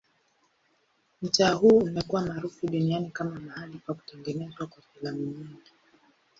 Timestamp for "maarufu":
2.21-2.67